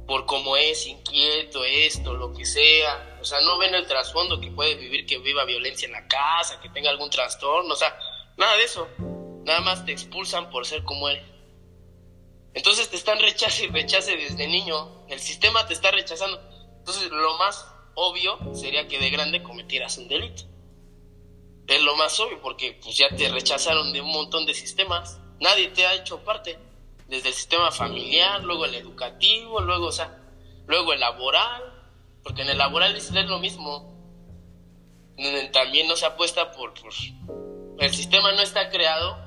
[0.07, 3.18] por cómo es, inquieto, esto, lo que sea.
[3.20, 6.61] O sea, no ven el trasfondo que puede vivir, que viva violencia en la casa,
[6.61, 7.96] que tenga algún trastorno, o sea,
[8.37, 8.88] nada de eso.
[9.44, 11.20] Nada más te expulsan por ser como él.
[12.54, 15.06] Entonces te están rechazando y rechace desde niño.
[15.08, 16.40] El sistema te está rechazando.
[16.78, 20.44] Entonces lo más obvio sería que de grande cometieras un delito.
[21.66, 25.18] Es lo más obvio porque pues ya te rechazaron de un montón de sistemas.
[25.40, 26.58] Nadie te ha hecho parte
[27.06, 30.18] desde el sistema familiar, luego el educativo, luego, o sea,
[30.66, 31.62] luego el laboral,
[32.22, 33.90] porque en el laboral es lo mismo.
[35.52, 36.72] También no se apuesta por,
[37.78, 39.18] el sistema no está creado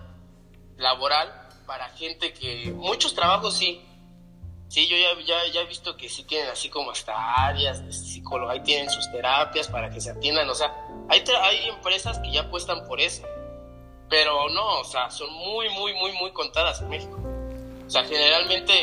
[0.77, 3.81] laboral para gente que muchos trabajos sí.
[4.67, 7.13] Sí, yo ya, ya, ya he visto que sí tienen así como hasta
[7.45, 10.73] áreas de psicólogo, ahí tienen sus terapias para que se atiendan, o sea,
[11.07, 13.23] hay, hay empresas que ya apuestan por eso,
[14.09, 17.19] pero no, o sea, son muy, muy, muy, muy contadas en México.
[17.85, 18.73] O sea, generalmente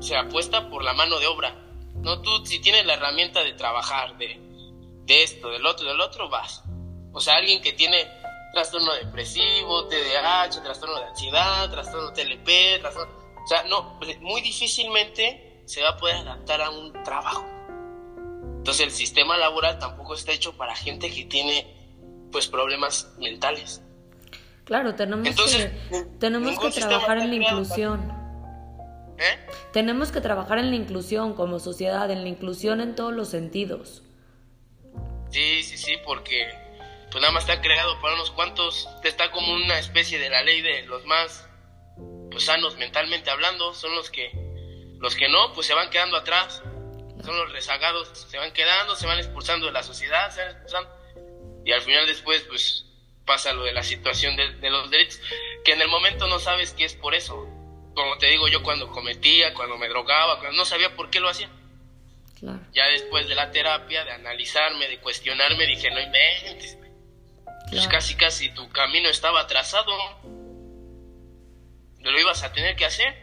[0.00, 1.54] se apuesta por la mano de obra.
[1.94, 4.38] No, tú si tienes la herramienta de trabajar, de,
[5.04, 6.62] de esto, del otro, del otro, vas.
[7.12, 8.08] O sea, alguien que tiene
[8.54, 13.12] trastorno depresivo, TDAH, trastorno de ansiedad, trastorno TLP, trastorno...
[13.44, 17.44] O sea, no, muy difícilmente se va a poder adaptar a un trabajo.
[18.56, 21.66] Entonces el sistema laboral tampoco está hecho para gente que tiene
[22.32, 23.82] pues problemas mentales.
[24.64, 28.10] Claro, tenemos que, tenemos que trabajar en la inclusión.
[29.18, 29.46] ¿Eh?
[29.72, 34.02] Tenemos que trabajar en la inclusión como sociedad, en la inclusión en todos los sentidos.
[35.30, 36.63] Sí, sí, sí, porque
[37.14, 40.62] pues nada más está creado para unos cuantos, está como una especie de la ley
[40.62, 41.48] de los más
[42.28, 44.32] pues sanos mentalmente hablando, son los que
[44.98, 46.60] los que no, pues se van quedando atrás,
[47.24, 50.90] son los rezagados, se van quedando, se van expulsando de la sociedad, se van expulsando.
[51.64, 52.84] Y al final después pues
[53.24, 55.20] pasa lo de la situación de, de los derechos,
[55.64, 57.46] que en el momento no sabes que es por eso,
[57.94, 61.28] como te digo yo, cuando cometía, cuando me drogaba, cuando no sabía por qué lo
[61.28, 61.48] hacía.
[62.72, 66.76] Ya después de la terapia, de analizarme, de cuestionarme, dije, no inventes.
[67.70, 69.92] Pues casi, casi tu camino estaba trazado.
[72.00, 73.14] Lo ibas a tener que hacer.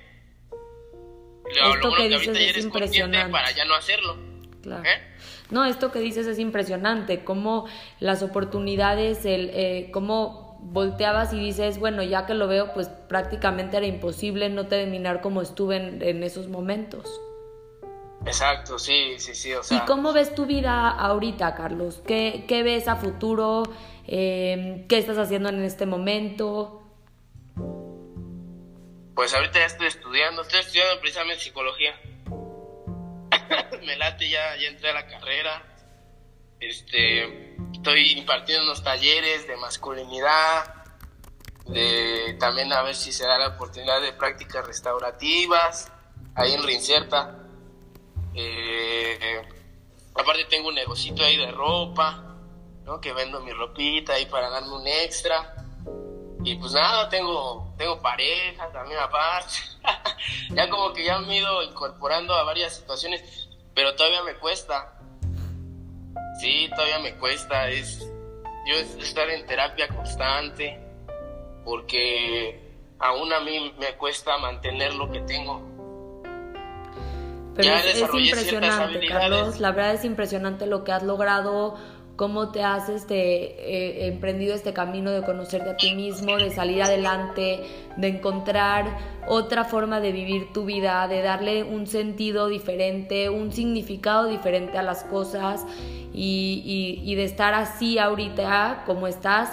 [1.46, 3.32] Esto que, dices es impresionante.
[3.32, 4.18] para ya no hacerlo.
[4.66, 5.02] ¿Eh?
[5.50, 7.68] No, esto que dices es impresionante, cómo
[8.00, 13.78] las oportunidades, el, eh, cómo volteabas y dices, bueno, ya que lo veo, pues prácticamente
[13.78, 17.10] era imposible no terminar como estuve en, esos momentos.
[18.26, 19.54] Exacto, sí, sí, sí.
[19.54, 22.02] O sea, ¿Y cómo ves tu vida ahorita, Carlos?
[22.06, 23.64] ¿Qué, qué ves a futuro?
[24.08, 26.84] Eh, ¿Qué estás haciendo en este momento?
[29.16, 31.94] Pues ahorita ya estoy estudiando, estoy estudiando precisamente psicología.
[33.86, 35.64] Me late, ya, ya entré a la carrera.
[36.60, 40.76] Este, estoy impartiendo unos talleres de masculinidad,
[41.66, 45.92] de también a ver si se da la oportunidad de prácticas restaurativas
[46.36, 47.41] ahí en Rincerta.
[48.34, 49.42] Eh,
[50.16, 52.24] aparte tengo un negocito ahí de ropa,
[52.84, 53.00] ¿no?
[53.00, 55.56] Que vendo mi ropita ahí para darme un extra.
[56.44, 59.54] Y pues nada, tengo, tengo pareja también aparte.
[60.50, 64.98] ya como que ya me he ido incorporando a varias situaciones, pero todavía me cuesta.
[66.40, 67.70] Sí, todavía me cuesta.
[67.70, 68.00] Es
[68.66, 70.80] yo estar en terapia constante,
[71.64, 75.71] porque aún a mí me cuesta mantener lo que tengo.
[77.62, 79.60] Pero es, es impresionante, Carlos.
[79.60, 81.78] La verdad es impresionante lo que has logrado
[82.22, 86.84] cómo te has este, eh, emprendido este camino de conocerte a ti mismo, de salir
[86.84, 87.62] adelante,
[87.98, 88.96] de encontrar
[89.28, 94.84] otra forma de vivir tu vida, de darle un sentido diferente, un significado diferente a
[94.84, 95.66] las cosas
[96.14, 99.50] y, de estar así ahorita como estás,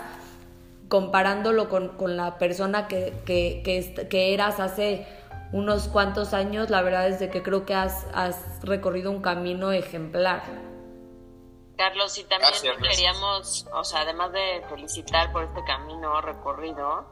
[0.89, 5.07] comparándolo con, la persona que, que, eras hace
[5.53, 9.73] unos cuantos años, la verdad es de que creo que has, has recorrido un camino
[9.73, 10.43] ejemplar.
[11.77, 17.07] Carlos, y también te queríamos, o sea, además de felicitar por este camino recorrido,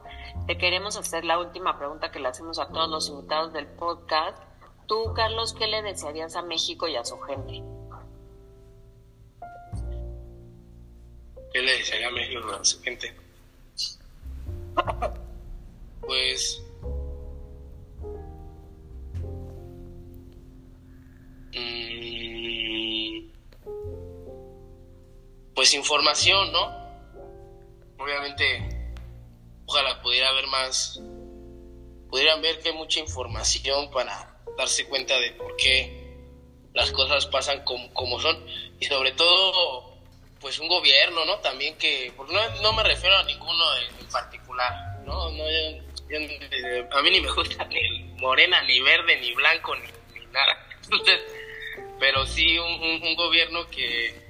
[0.45, 4.37] te queremos hacer la última pregunta que le hacemos a todos los invitados del podcast.
[4.85, 7.63] Tú, Carlos, ¿qué le desearías a México y a su gente?
[11.53, 13.15] ¿Qué le desearía a México y a su gente?
[16.01, 16.61] Pues
[25.57, 26.87] pues información, ¿no?
[27.97, 28.93] Obviamente,
[29.65, 31.01] ojalá pudiera haber más,
[32.09, 36.07] pudieran ver que hay mucha información para darse cuenta de por qué
[36.73, 38.45] las cosas pasan como, son
[38.79, 39.97] y sobre todo
[40.39, 41.39] pues un gobierno, ¿no?
[41.39, 43.63] También que, porque no, me refiero a ninguno
[43.99, 45.31] en, particular, ¿no?
[45.31, 50.65] no a mí ni me gusta ni morena, ni verde, ni blanco, ni, nada.
[51.99, 54.27] Pero sí un gobierno que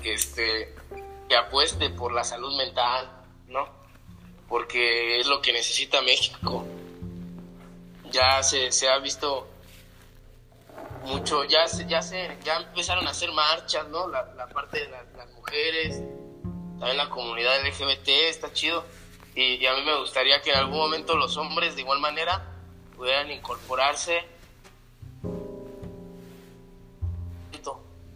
[0.00, 0.74] que, este,
[1.28, 3.10] que apueste por la salud mental,
[3.48, 3.68] ¿no?
[4.48, 6.64] Porque es lo que necesita México.
[8.10, 9.46] Ya se, se ha visto
[11.04, 14.08] mucho, ya ya se, ya empezaron a hacer marchas, ¿no?
[14.08, 16.02] La, la parte de las mujeres,
[16.78, 18.84] también la comunidad LGBT, está chido.
[19.34, 22.44] Y, y, a mí me gustaría que en algún momento los hombres de igual manera
[22.96, 24.24] pudieran incorporarse.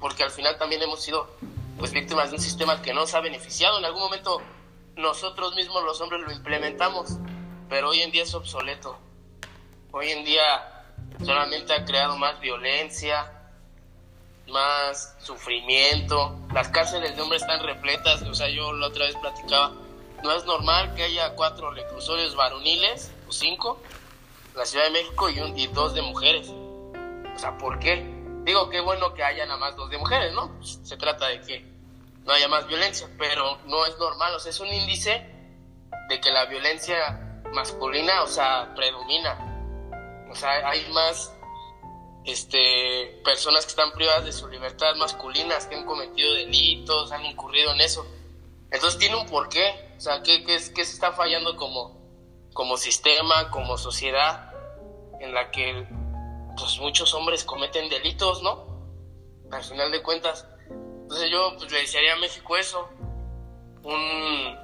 [0.03, 1.31] Porque al final también hemos sido
[1.79, 3.79] pues víctimas de un sistema que nos ha beneficiado.
[3.79, 4.43] En algún momento
[4.97, 7.17] nosotros mismos los hombres lo implementamos,
[7.69, 8.99] pero hoy en día es obsoleto.
[9.93, 10.85] Hoy en día
[11.25, 13.33] solamente ha creado más violencia,
[14.49, 16.37] más sufrimiento.
[16.53, 19.73] Las cárceles de hombres están repletas, o sea, yo la otra vez platicaba,
[20.25, 23.81] no es normal que haya cuatro reclusorios varoniles, o cinco,
[24.53, 26.49] en la Ciudad de México y, un, y dos de mujeres.
[26.49, 28.12] O sea, ¿por qué?
[28.45, 30.63] Digo, qué bueno que haya nada más dos de mujeres, ¿no?
[30.63, 31.65] Se trata de que
[32.25, 35.27] no haya más violencia, pero no es normal, o sea, es un índice
[36.09, 39.49] de que la violencia masculina, o sea, predomina.
[40.31, 41.33] O sea, hay más
[42.25, 47.73] este, personas que están privadas de su libertad masculinas, que han cometido delitos, han incurrido
[47.73, 48.05] en eso.
[48.71, 52.01] Entonces tiene un porqué, o sea, ¿qué, qué, qué se está fallando como,
[52.55, 54.53] como sistema, como sociedad,
[55.21, 55.87] en la que
[56.57, 58.71] pues, muchos hombres cometen delitos, ¿no?
[59.51, 60.47] Al final de cuentas,
[61.03, 62.89] entonces yo pues, le desearía a México eso,
[63.83, 64.59] un,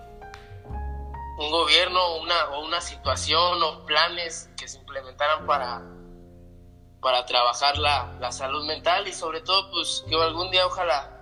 [1.39, 5.83] un gobierno una, o una situación o planes que se implementaran para,
[7.01, 11.19] para trabajar la, la salud mental y sobre todo pues que algún día ojalá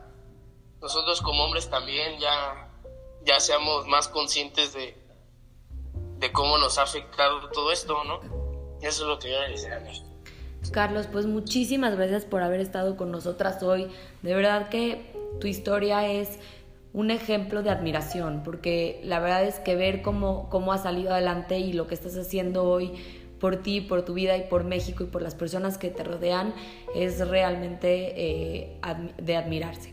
[0.80, 2.70] nosotros como hombres también ya,
[3.24, 4.96] ya seamos más conscientes de,
[6.18, 8.20] de cómo nos ha afectado todo esto, ¿no?
[8.80, 10.05] Eso es lo que yo le desearía a México.
[10.70, 13.88] Carlos, pues muchísimas gracias por haber estado con nosotras hoy.
[14.22, 16.38] De verdad que tu historia es
[16.92, 21.58] un ejemplo de admiración, porque la verdad es que ver cómo, cómo has salido adelante
[21.58, 22.92] y lo que estás haciendo hoy
[23.40, 26.54] por ti, por tu vida y por México y por las personas que te rodean
[26.94, 28.80] es realmente eh,
[29.18, 29.92] de admirarse.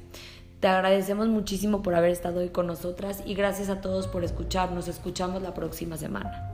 [0.60, 4.72] Te agradecemos muchísimo por haber estado hoy con nosotras y gracias a todos por escuchar.
[4.72, 6.53] Nos escuchamos la próxima semana.